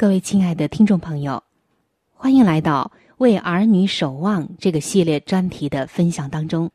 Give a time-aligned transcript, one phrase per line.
[0.00, 1.44] 各位亲爱的听众朋友，
[2.14, 6.70] 欢迎来到《为儿女守望》这个系列专题的分享当中。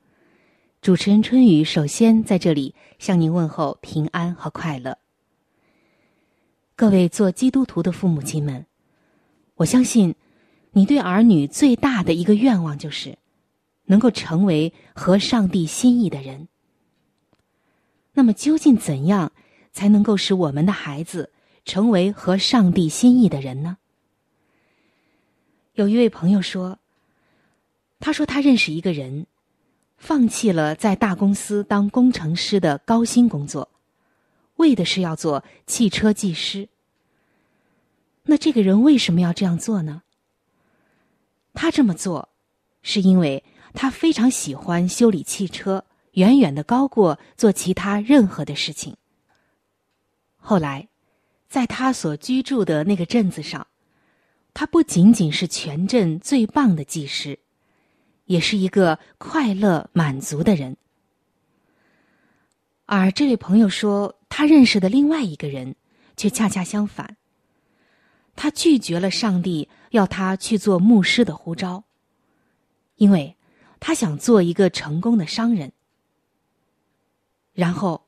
[0.80, 5.00] 主持人春雨首先在这里向您问候平安和快乐。
[6.76, 8.68] 各位做基督徒的父母亲们，
[9.56, 10.14] 我相信
[10.70, 13.18] 你对儿女最大的一个愿望就是
[13.86, 16.48] 能够成为合上帝心意的人。
[18.14, 19.32] 那么，究竟怎样
[19.72, 21.32] 才能够使我们的孩子？
[21.66, 23.78] 成为合上帝心意的人呢？
[25.74, 26.80] 有一位朋友说
[28.00, 29.26] ：“他说他认识一个人，
[29.98, 33.70] 放弃了在大公司当工程师的高薪工作，
[34.58, 36.70] 为的是要做汽车技师。
[38.24, 40.04] 那这个人为什么要这样做呢？
[41.54, 42.30] 他这么做，
[42.84, 43.44] 是因为
[43.74, 48.96] 他非常喜欢修理汽车，远远的高过做其他任何的事情。
[50.38, 50.88] 后来。”
[51.56, 53.66] 在他所居住的那个镇子上，
[54.54, 57.40] 他不仅仅是全镇最棒的技师，
[58.26, 60.76] 也是一个快乐满足的人。
[62.86, 65.78] 而这位朋友说，他认识的另外一个人，
[66.18, 67.16] 却恰恰相反。
[68.36, 71.86] 他拒绝了上帝要他去做牧师的呼召，
[72.98, 73.38] 因为
[73.80, 75.72] 他想做一个成功的商人。
[77.54, 78.05] 然后。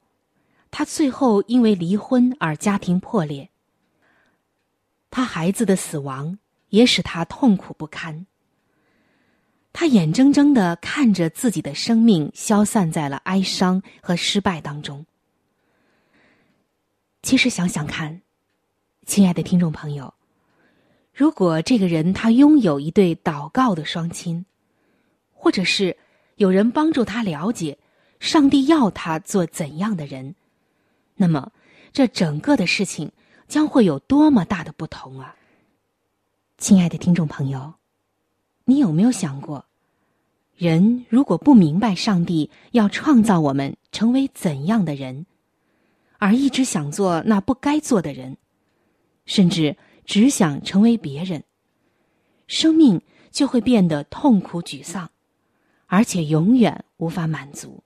[0.77, 3.49] 他最后因为离婚而家庭破裂。
[5.09, 6.37] 他孩子的死亡
[6.69, 8.27] 也使他痛苦不堪。
[9.73, 15.03] 他眼睁睁的看着自己的生命消散在了哀伤和失败当中。
[17.23, 18.21] 其实想想看，
[19.07, 20.13] 亲爱的听众朋友，
[21.11, 24.45] 如果这个人他拥有一对祷告的双亲，
[25.33, 25.97] 或者是
[26.35, 27.75] 有人帮助他了解
[28.19, 30.35] 上帝要他做怎样的人，
[31.17, 31.51] 那么
[31.91, 33.11] 这整个的事情
[33.47, 35.35] 将会有多么大的不同啊！
[36.57, 37.73] 亲爱的听众朋友，
[38.65, 39.65] 你有没有想过，
[40.55, 45.25] 人如果不明白上帝要创造我们成为怎样的人，
[46.19, 48.37] 而一直想做那不该做的人？
[49.25, 49.75] 甚至
[50.05, 51.43] 只想成为别人，
[52.47, 55.09] 生命就会变得痛苦沮丧，
[55.87, 57.83] 而且永远无法满足。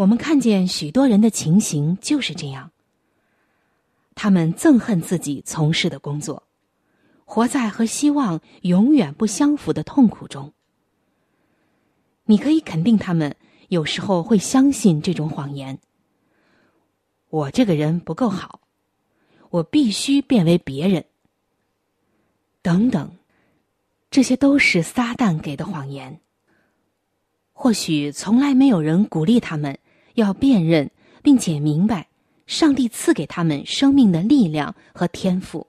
[0.00, 2.70] 我们看见许多人的情形就是这样，
[4.14, 6.44] 他们憎恨自己从事的工作，
[7.26, 10.54] 活在和希望永远不相符的痛苦中。
[12.24, 13.36] 你可以肯定，他们
[13.68, 15.78] 有时候会相信这种谎言：
[17.28, 18.62] 我这个人不够好。
[19.50, 21.04] 我必须变为别人。
[22.62, 23.18] 等等，
[24.10, 26.20] 这些都是撒旦给的谎言。
[27.52, 29.78] 或许从来没有人鼓励他们
[30.20, 30.90] 要辨认
[31.22, 32.08] 并且明白
[32.46, 35.66] 上帝赐给他们生命的力量和天赋，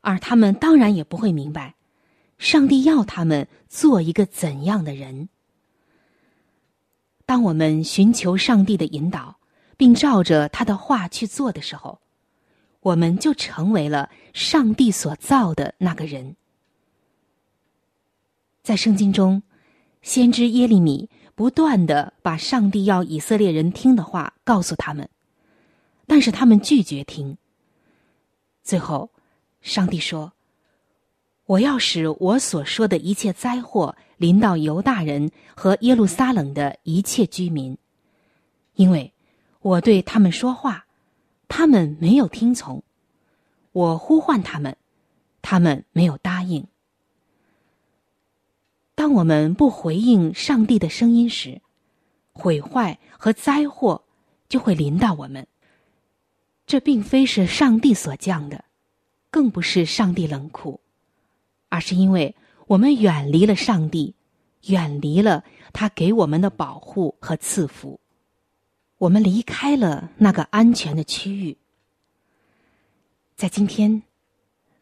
[0.00, 1.74] 而他们当然也不会明白
[2.38, 5.28] 上帝要他们做一个怎样的人。
[7.24, 9.38] 当我们寻求上帝的引导，
[9.76, 12.00] 并照着他的话去做的时候。
[12.80, 16.36] 我们就成为了上帝所造的那个人。
[18.62, 19.42] 在圣经中，
[20.02, 25.08] 先知耶利米不断的把上帝要以色列人听的话告诉他们，
[26.08, 27.38] 但是他们拒绝听。
[28.64, 29.10] 最后，
[29.60, 30.32] 上帝说
[31.46, 37.78] ：“我要使我所说的一切灾祸临到犹大人和耶路撒冷的一切居民，
[38.74, 39.12] 因为
[39.60, 40.82] 我对他们说话。”
[41.48, 42.82] 他们没有听从，
[43.70, 44.76] 我呼唤他们，
[45.42, 46.66] 他们没有答应。
[49.06, 51.62] 当我们不回应上帝的声音时，
[52.32, 54.02] 毁坏和灾祸
[54.48, 55.46] 就会临到我们。
[56.66, 58.64] 这并非是上帝所降的，
[59.30, 60.80] 更不是上帝冷酷，
[61.68, 62.34] 而是因为
[62.66, 64.16] 我们远离了上帝，
[64.62, 68.00] 远离了他给我们的保护和赐福。
[68.98, 71.56] 我们离开了那个安全的区域。
[73.36, 74.02] 在今天，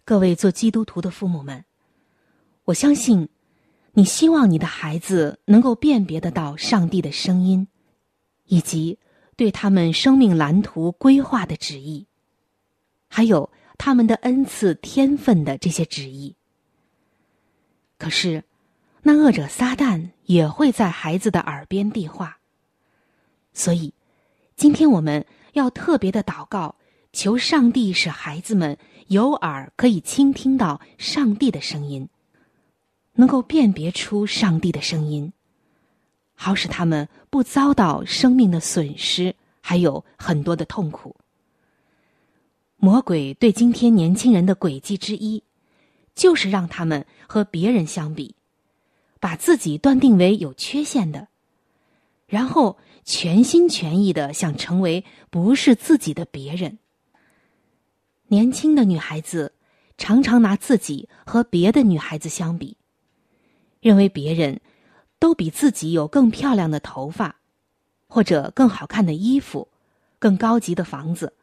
[0.03, 1.67] 各位做基督徒的父母们，
[2.65, 3.29] 我相信，
[3.94, 7.69] 你希望你的孩子能够辨别得到上帝的声音，
[8.44, 8.99] 以及
[9.37, 12.06] 对他们生命蓝图规划的旨意，
[13.08, 16.35] 还有他们的恩赐天分的这些旨意。
[17.96, 18.44] 可是，
[19.02, 22.38] 那恶者撒旦也会在孩子的耳边递话，
[23.52, 23.94] 所以。
[24.56, 26.76] 今天我们要特别的祷告，
[27.12, 32.08] 求上帝使孩子们有耳可以倾听到上帝的声音，
[33.15, 35.33] 能够辨别出上帝的声音，
[36.35, 41.17] 好使他们不遭到生命的损失，还有很多的痛苦。
[42.77, 45.43] 魔鬼对今天年轻人的诡计之一，
[46.15, 48.35] 就是让他们和别人相比，
[49.21, 51.29] 把自己断定为有缺陷的，
[52.27, 52.77] 然后。
[53.06, 56.79] 全心全意的想成为不是自己的别人。
[58.29, 59.53] 年轻的女孩子
[59.99, 62.79] 常常拿自己和别的女孩子相比，
[63.84, 64.62] 认为别人
[65.19, 67.36] 都比自己有更漂亮的头发，
[68.06, 69.69] 或者更好看的衣服，
[70.19, 71.34] 更高级的房子，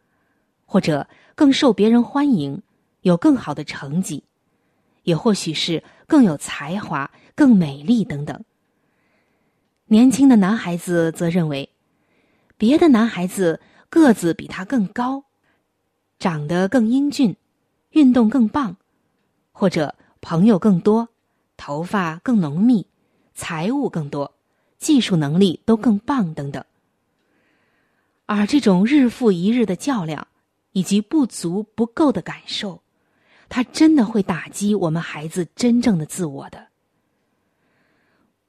[0.66, 2.64] 或者更受别人欢迎，
[3.02, 4.24] 有更好的成绩，
[5.04, 8.44] 也或许是更有才华、更美丽等等。
[9.86, 11.70] 年轻的男孩子则认为，
[12.58, 15.26] 别的男孩子个子比他更高，
[16.18, 17.36] 长得更英俊，
[17.92, 18.78] 运动更棒，
[19.52, 21.10] 或者朋友更多，
[21.62, 22.88] 头发更浓密，
[23.36, 24.34] 财物更多，
[24.80, 26.66] 技术能力都更棒等等。
[28.26, 30.28] 而这种日复一日的较量，
[30.72, 32.82] 以及不足不够的感受，
[33.48, 36.68] 他真的会打击我们孩子真正的自我的。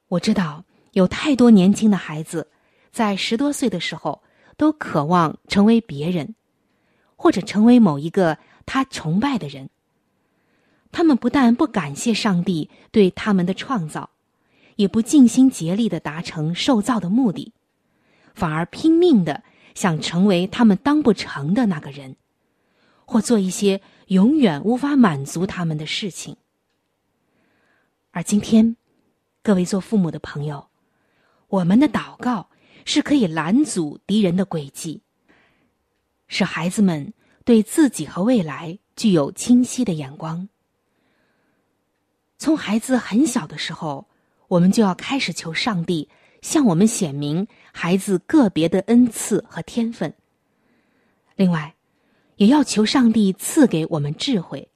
[0.08, 0.64] 我知道。
[0.92, 2.50] 有太多年轻的孩子，
[2.90, 4.22] 在十多岁的时候，
[4.58, 6.34] 都渴望成为别人，
[7.16, 9.70] 或者成为某一个他崇拜的人。
[10.92, 14.10] 他们不但不感谢上帝对他们的创造，
[14.76, 17.52] 也不尽心竭力的达成受造的目的，
[18.34, 19.42] 反而拼命的
[19.74, 22.16] 想成为他们当不成的那个人，
[23.04, 26.36] 或做一些永远无法满足他们的事情。
[28.10, 28.76] 而今天，
[29.42, 30.68] 各位做父母的朋友。
[31.48, 32.48] 我们的祷告
[32.86, 35.02] 是可以拦阻敌人的诡计，
[36.26, 37.12] 使孩子们
[37.44, 40.48] 对自己和未来具有清晰的眼光。
[42.42, 44.04] 从孩子很小的时候，
[44.48, 46.08] 我们就要开始求上帝
[46.40, 50.12] 向我们显明孩子个别的恩赐和天分。
[51.36, 51.76] 另外，
[52.34, 54.68] 也要求上帝赐给我们智慧，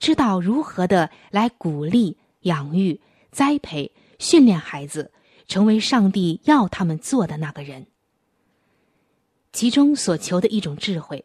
[0.00, 3.00] 知道如何的来鼓励、养育、
[3.30, 5.12] 栽培、训练孩子，
[5.46, 7.86] 成为上帝要他们做的那个人。
[9.52, 11.24] 其中所求的一种智慧，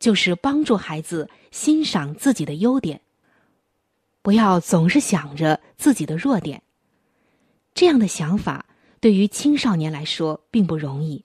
[0.00, 3.00] 就是帮助孩子欣赏自己的优点，
[4.22, 6.62] 不要总是想着自己的弱点。
[7.74, 8.66] 这样的想法
[9.00, 11.24] 对于青少年来说并不容易，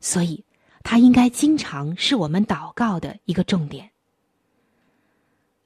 [0.00, 0.44] 所以。
[0.84, 3.90] 他应该经常是我们祷告的一个重点，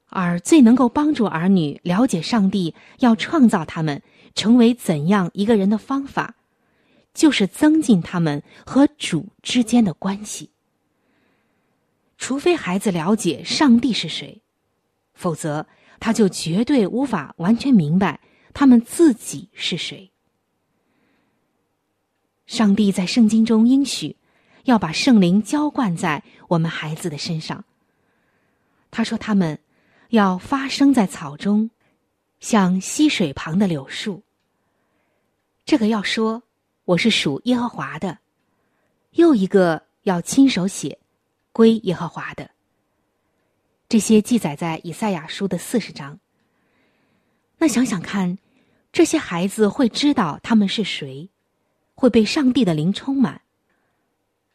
[0.08, 4.02] 而最能够帮助儿女了解上帝要创造他们
[4.34, 6.34] 成为怎样一个人的方法，
[7.14, 10.50] 就是增进他们和主之间的关系。
[12.18, 14.42] 除非孩子了解上帝是谁，
[15.14, 15.68] 否则
[16.02, 18.18] 他就绝对无法完全明白
[18.52, 20.10] 他们自己是谁。
[22.46, 24.16] 上帝在圣经中应许。
[24.64, 27.64] 要把圣灵浇灌在我们孩子的身上。
[28.92, 29.58] 他说：“他们
[30.10, 31.68] 要发生在草中，
[32.38, 34.22] 像溪水旁的柳树。”
[35.66, 36.44] 这个要说
[36.84, 38.18] 我是属耶和华的，
[39.14, 40.96] 又一个要亲手写
[41.50, 42.48] 归耶和华的。
[43.92, 46.18] 这些记载在以赛亚书的四十章。
[47.58, 48.38] 那想想看，
[48.90, 51.28] 这些孩子会知道他们是谁，
[51.94, 53.42] 会被上帝的灵充满。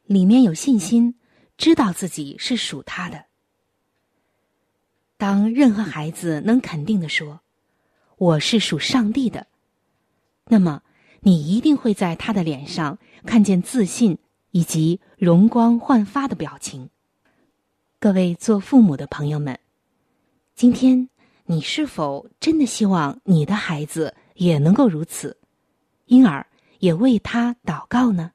[0.06, 1.20] 里面有信心，
[1.56, 3.26] 知道自己是属他的。
[5.18, 7.42] 当任何孩子能肯定的说
[8.18, 9.46] ：“我是属上帝的”，
[10.50, 10.82] 那么
[11.20, 14.18] 你一定会在他的脸上看见自信
[14.50, 16.90] 以及容光焕发的表情。
[18.00, 19.60] 各位做父母的朋友们，
[20.54, 21.10] 今天
[21.46, 25.36] 你是否真的希望你的孩子也能够如此，
[26.06, 26.46] 因而
[26.78, 28.32] 也为他祷告呢？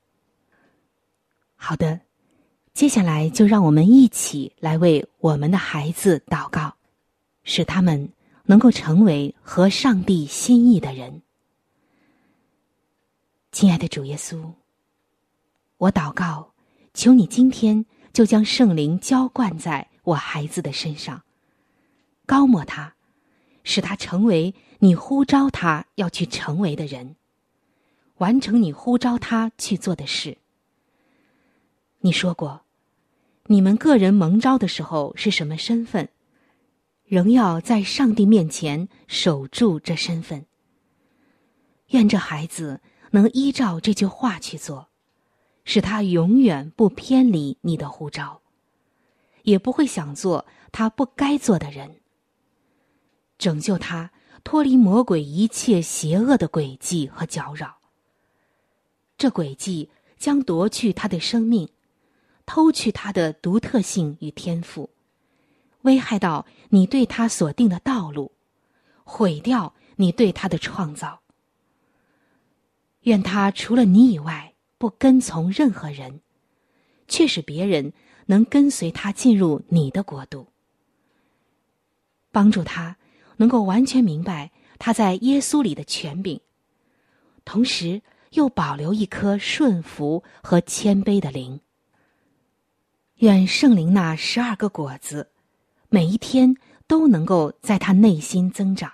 [1.54, 2.00] 好的，
[2.74, 6.74] 接下来就让我们一起来为我们的孩子祷告，
[7.44, 8.12] 使他们
[8.44, 11.22] 能够成为合上帝心意的人。
[13.52, 14.42] 亲爱的主耶稣，
[15.76, 16.52] 我祷告，
[16.94, 21.22] 求你今天就将圣灵浇灌在我孩子的身上，
[22.26, 22.94] 高抹他，
[23.64, 27.16] 使他成为你呼召他要去成为的人，
[28.18, 30.38] 完成你呼召他去做的事。
[32.00, 32.62] 你说过，
[33.46, 36.08] 你们个人蒙召的时候是什么身份，
[37.04, 40.44] 仍要在上帝面前守住这身份。
[41.88, 44.88] 愿这孩子能依照这句话去做，
[45.64, 48.40] 使他永远不偏离你的呼召，
[49.42, 52.00] 也不会想做他不该做的人。
[53.38, 54.10] 拯救他
[54.44, 57.78] 脱离魔鬼一切邪恶的诡计和搅扰。
[59.16, 61.68] 这诡计将夺去他的生命。
[62.44, 64.90] 偷去他的独特性与天赋，
[65.82, 68.32] 危害到你对他所定的道路，
[69.04, 71.20] 毁掉你对他的创造。
[73.02, 74.51] 愿他除了你以外
[74.82, 76.22] 不跟从任何人，
[77.06, 77.92] 却使别人
[78.26, 80.48] 能跟随他进入你的国度。
[82.32, 82.96] 帮助他
[83.36, 86.40] 能够完全明白他在耶稣里的权柄，
[87.44, 91.60] 同时又保留一颗顺服和谦卑的灵。
[93.18, 95.30] 愿圣灵那十二个果子，
[95.90, 96.56] 每一天
[96.88, 98.92] 都能够在他内心增长。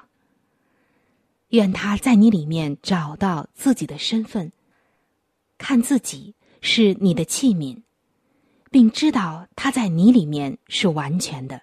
[1.48, 4.52] 愿他在你里面找到自己的身份，
[5.58, 7.82] 看自己是你的器皿，
[8.70, 11.62] 并知道他在你里面是完全的。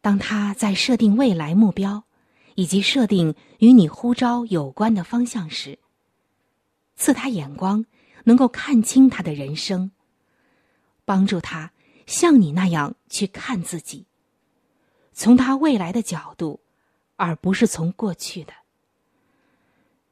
[0.00, 2.04] 当他在设定未来目标，
[2.56, 5.78] 以及设定与你呼召有关的方向时，
[6.96, 7.84] 赐他眼光，
[8.24, 9.92] 能够看清他的人生。
[11.04, 11.72] 帮助他
[12.06, 14.06] 像你那样去看自己，
[15.12, 16.60] 从他未来的角度，
[17.16, 18.52] 而不是从过去的。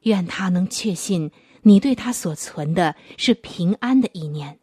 [0.01, 1.31] 愿他能确信
[1.67, 4.59] 你对他所存的是平安的意念，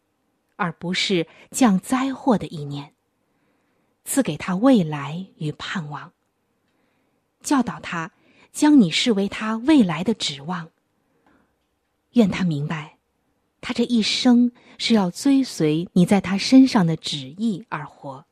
[0.55, 2.95] 而不是降灾祸的意念。
[4.05, 6.13] 赐给他未来与盼望，
[7.43, 8.13] 教导他
[8.53, 10.71] 将你视为他未来的指望。
[12.13, 12.99] 愿他明白。
[13.61, 18.25] 他这一生是要追随你在他身上的旨意而活。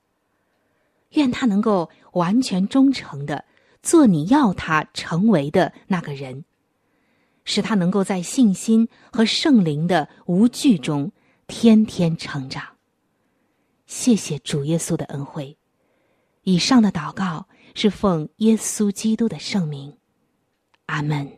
[1.11, 3.45] 愿他能够完全忠诚的
[3.83, 6.45] 做你要他成为的那个人，
[7.51, 11.11] 使他能够在信心和圣灵的无惧中
[11.49, 12.63] 天天成长。
[13.89, 15.59] 谢谢主耶稣的恩惠。
[16.45, 19.93] 以上的祷告是奉耶稣基督的圣名，
[20.87, 21.29] 阿门。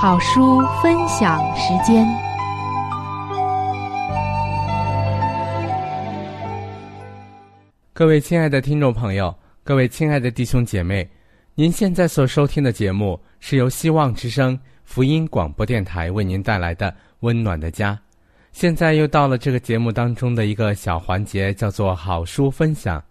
[0.00, 2.04] 好书分享时间。
[7.92, 9.32] 各位亲爱的听众朋友，
[9.66, 11.08] 各位亲爱的弟兄姐妹，
[11.54, 16.90] 您现在所收听的节目是由希望之声福音广播电台为您带来的
[17.20, 17.94] 《温暖的家》。
[18.52, 23.02] 现在又到了这个节目当中的一个小环节，叫做好书分享。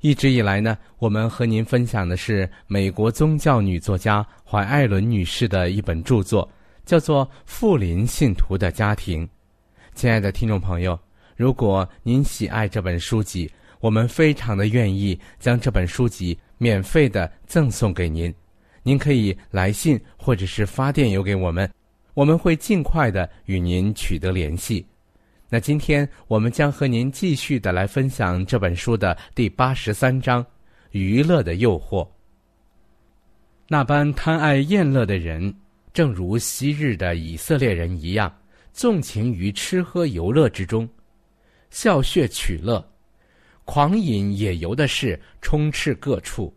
[0.00, 6.50] 一直以来呢，我们和您分享的是美国宗教女作家怀艾伦女士的一本著作，
[6.86, 9.26] 叫做《富林信徒的家庭》。
[9.94, 10.98] 亲爱的听众朋友，
[11.36, 13.50] 如果您喜爱这本书籍，
[13.82, 18.32] 我们非常的愿意将这本书籍免费的赠送给您，
[18.84, 21.68] 您可以来信或者是发电邮给我们，
[22.14, 24.86] 我们会尽快的与您取得联系。
[25.48, 30.46] 那今天我们将和您继续的来分享这本书的第八十三章：
[30.92, 32.08] 娱乐的诱惑。
[33.66, 35.52] 那般贪爱宴乐的人，
[35.92, 38.32] 正如昔日的以色列人一样，
[38.72, 40.88] 纵情于吃喝游乐之中，
[41.70, 42.91] 笑谑取乐。
[43.64, 46.52] 狂饮野游的事充斥各处，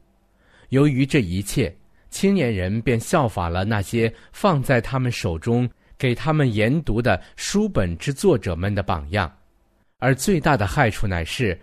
[0.70, 1.74] 由于这一切，
[2.10, 9.32] 青年人便效法了那些放在他们手中给他们研读的书本之作者们的榜样，
[10.00, 11.58] 而最大的害处乃是，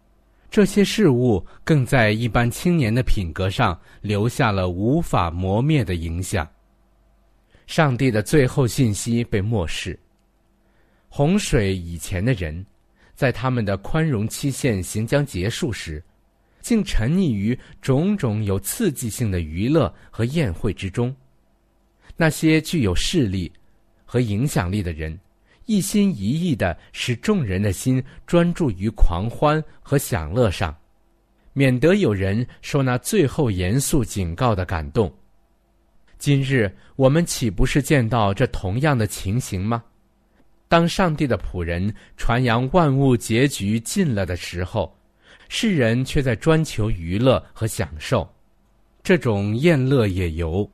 [0.49, 6.49] 这些事物更在一般青年的品格上留下了无法磨灭的影响。
[7.67, 9.99] 上帝的最后信息被漠视。
[11.09, 12.65] 洪水以前的人。
[13.15, 16.03] 在他们的宽容期限行将结束时，
[16.61, 21.15] 竟沉溺于种种有刺激性的娱乐和宴会之中。
[22.17, 23.51] 那些具有势力
[24.05, 25.19] 和影响力的人，
[25.67, 30.77] 一心一意的使众人的心专注于狂欢和享乐上，
[31.53, 35.13] 免得有人受那最后严肃警告的感动。
[36.19, 39.83] 今日我们岂不是见到这同样的情形吗？
[40.73, 44.91] 当上帝的仆人传扬万物结局尽了的时候，
[45.51, 48.27] 世人却在专求娱乐和享受，
[49.03, 50.67] 这种宴乐野游、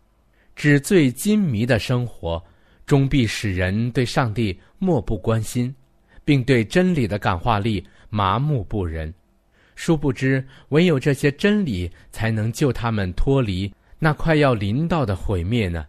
[0.54, 2.40] 纸醉金迷的生活，
[2.86, 5.74] 终必使人对上帝漠不关心，
[6.24, 9.12] 并对真理的感化力麻木不仁。
[9.74, 15.84] 殊不知，唯有这些真理才能救他们脱离那快要临到的毁灭呢。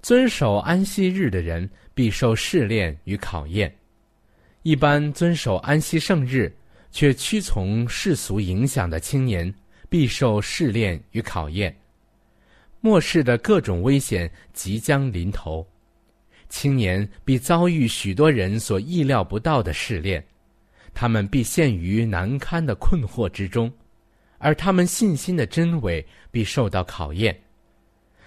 [0.00, 1.68] 遵守安息日的人。
[1.98, 3.74] 必受试炼与考验。
[4.62, 6.56] 一般遵守安息圣日
[6.92, 9.52] 却屈从世俗影响的青年，
[9.88, 11.76] 必受试炼与考验。
[12.80, 15.66] 末世的各种危险即将临头，
[16.48, 20.24] 青年必遭遇许多人所意料不到的试炼，
[20.94, 23.68] 他们必陷于难堪的困惑之中，
[24.38, 27.36] 而他们信心的真伪必受到考验。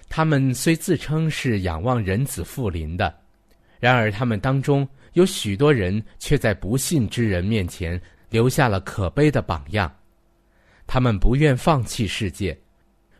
[0.10, 3.21] 他们虽自称是仰望人子复临的。
[3.82, 9.92] 然而，他们当中有许多人却在不信之人面前留下了可悲的榜样。
[10.86, 12.56] 他们不愿放弃世界，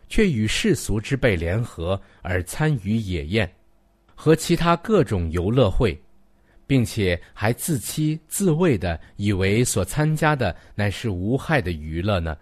[0.08, 3.52] 却与世俗之辈联合而参与野宴
[4.14, 6.00] 和其他各种游乐会，
[6.64, 12.36] 并且还自欺自慰的以为所参加的乃是无害的娱乐呢。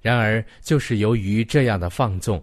[0.00, 2.40] 然而，就是由于这样的放纵，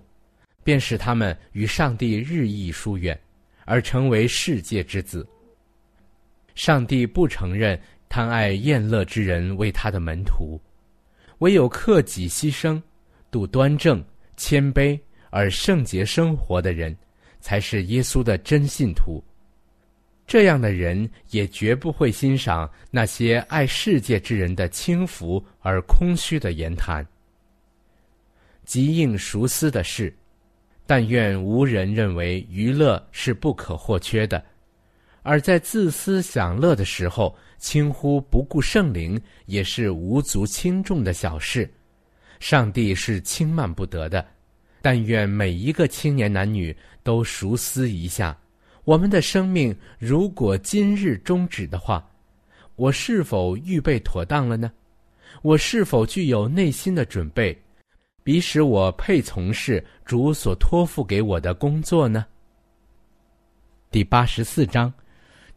[0.65, 3.17] 便使他们与上帝日益疏远。
[3.65, 5.27] 而成为世界之子。
[6.55, 10.59] 上帝不承认贪爱宴乐之人为他的门徒，
[11.39, 12.81] 唯有克己牺牲、
[13.31, 14.03] 度端正、
[14.35, 16.95] 谦卑而圣洁生活的人，
[17.39, 19.23] 才是耶稣的真信徒。
[20.27, 27.05] 这样的人也绝不会欣赏那些爱世界之人的轻浮而空虚的言谈。
[28.63, 30.13] 极应熟思的是。
[30.85, 34.43] 但愿无人认为娱乐是不可或缺的，
[35.23, 41.69] 而在自私享乐的时候轻忽不顾圣灵，也是无足轻重的小事。
[42.39, 44.25] 上帝是轻慢不得的。
[44.81, 48.35] 但愿每一个青年男女都熟思一下：
[48.83, 52.03] 我们的生命如果今日终止的话，
[52.75, 54.71] 我是否预备妥当了呢？
[55.43, 57.55] 我是否具有内心的准备？
[58.23, 62.25] 彼使我配从事主所托付给我的工作呢？
[63.89, 64.93] 第八十四章，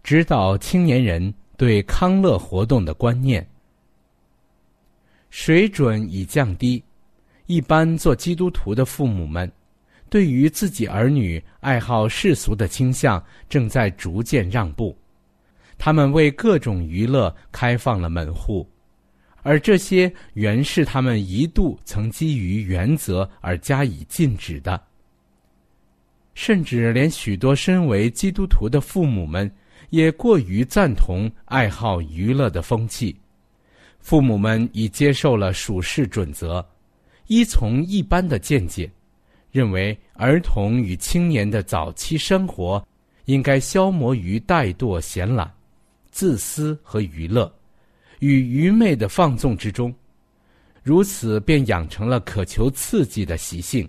[0.02, 3.46] 指导青年人对康乐活动的观念。
[5.28, 6.82] 水准已降低，
[7.46, 9.50] 一般做基督徒的父母们，
[10.08, 14.96] 对于自己儿女爱好世俗的倾向正在逐渐让步，
[15.76, 18.66] 他们为各种娱乐开放了门户，
[19.44, 24.82] 而这些原是他们一度曾基于原则而加以禁止的。
[26.34, 29.48] 甚至连许多身为基督徒的父母们，
[29.90, 33.14] 也过于赞同爱好娱乐的风气。
[34.00, 36.66] 父母们已接受了属世准则，
[37.28, 38.90] 依从一般的见解，
[39.52, 42.84] 认为儿童与青年的早期生活
[43.26, 45.48] 应该消磨于怠惰、闲懒、
[46.10, 47.50] 自私和娱乐，
[48.24, 49.94] 与愚昧的放纵之中，
[50.82, 53.88] 如此便养成了渴求刺激的习性，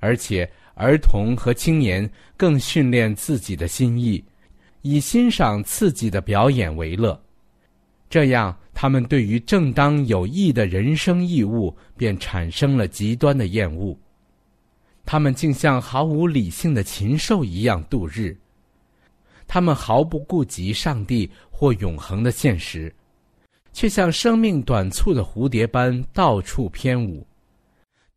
[0.00, 0.48] 而且。
[0.78, 4.22] 儿童和青年更训练自己的心意，
[4.82, 7.18] 以欣赏刺激的表演为乐，
[8.10, 13.98] 这样他们对于正当有益的人生义务便产生了极端的厌恶。
[15.06, 18.36] 他们竟像毫无理性的禽兽一样度日，
[19.46, 22.94] 他们毫不顾及上帝或永恒的现实，
[23.76, 27.26] 却像生命短促的蝴蝶般到处翩舞。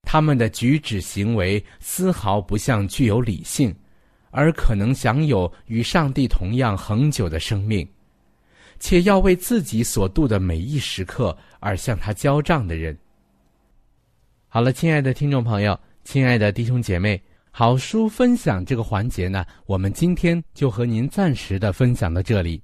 [0.04, 3.76] 他们的举止行为丝毫不像具有理性，
[4.32, 7.86] 而可能享有与上帝同样恒久的生命，
[8.80, 12.98] 且要为自己所度的每一时刻而向他交账的人。
[14.48, 22.64] 好了，亲爱的听众朋友，亲爱的弟兄姐妹，好书分享这个环节呢，我们今天就和您暂时的分享到这里。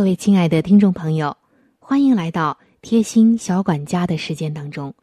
[0.00, 1.36] 各位亲爱的听众朋友，
[1.78, 4.94] 欢迎来到贴心小管家的时间当中，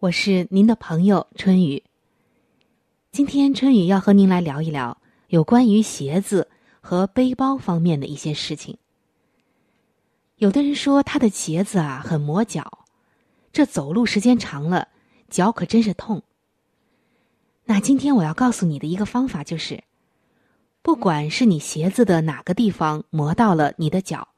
[0.00, 1.80] 我是您的朋友春雨。
[3.12, 6.48] 今天春雨要和您来聊一聊有关于鞋子
[6.80, 8.76] 和背包方面的一些事情。
[10.38, 12.84] 有的人说他的鞋子啊很磨脚，
[13.52, 14.88] 这走路时间长了，
[15.28, 16.20] 脚可真是痛。
[17.64, 19.84] 那今天我要告诉你的一个方法就是。
[20.82, 24.28] 不管是你鞋子的哪个地方磨到了你的脚，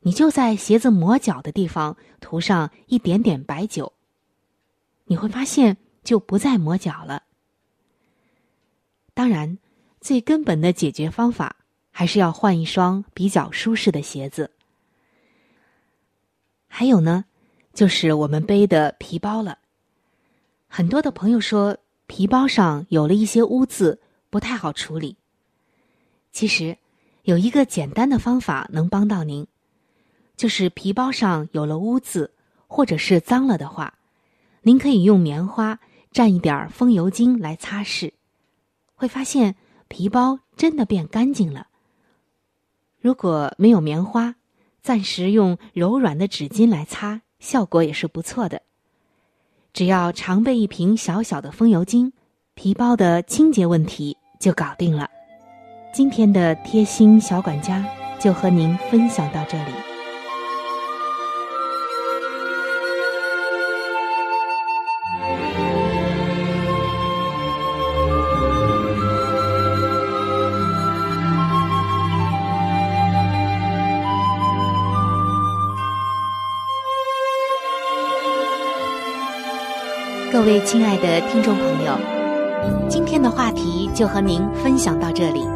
[0.00, 3.92] 你就在鞋子磨脚的地方涂上一点点白酒，
[5.06, 7.24] 你会发现就不再磨脚了。
[9.12, 9.58] 当然，
[10.00, 11.56] 最根本的解决方法
[11.90, 14.52] 还是要换一双比较舒适的鞋子。
[16.68, 17.24] 还有呢，
[17.74, 19.58] 就是我们背的皮包了。
[20.68, 21.76] 很多的朋友说
[22.06, 24.00] 皮包上有了一些污渍，
[24.30, 25.16] 不太好处理。
[26.36, 26.76] 其实，
[27.22, 29.46] 有一个简单的方法能帮到您，
[30.36, 32.30] 就是皮包上有了污渍
[32.66, 33.94] 或者是脏了的话，
[34.60, 35.80] 您可以用棉花
[36.12, 38.12] 蘸一点风油精来擦拭，
[38.94, 39.56] 会发现
[39.88, 41.68] 皮包真的变干净了。
[43.00, 44.34] 如果没有棉花，
[44.82, 48.60] 暂时用柔软的纸巾来擦，效果也是不错的。
[49.72, 52.12] 只要常备一瓶小小的风油精，
[52.52, 55.15] 皮包的清洁问题就搞定了。
[55.96, 57.82] 今天的贴心小管家
[58.18, 59.72] 就和您分享到这里。
[80.30, 81.98] 各位亲爱的听众朋友，
[82.86, 85.55] 今天的话题就和您分享到这里。